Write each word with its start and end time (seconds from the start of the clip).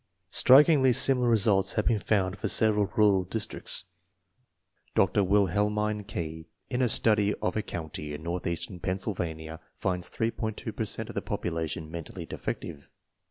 Strikingly 0.31 0.93
similar 0.93 1.29
results 1.29 1.73
have 1.73 1.85
been 1.85 1.99
found 1.99 2.35
for 2.39 2.47
sev 2.47 2.73
eral 2.73 2.91
rural 2.97 3.23
districts. 3.23 3.83
Dr. 4.95 5.23
Wilhelmine 5.23 6.05
Key, 6.07 6.47
in 6.71 6.81
a 6.81 6.89
study 6.89 7.35
of 7.35 7.55
a 7.55 7.61
county 7.61 8.11
in 8.11 8.23
Northeastern 8.23 8.79
Pennsylvania, 8.79 9.59
finds 9.77 10.09
8.2 10.09 10.75
per 10.75 10.85
cent 10.85 11.09
of 11.09 11.13
the 11.13 11.21
population 11.21 11.91
mentally 11.91 12.25
defective. 12.25 12.89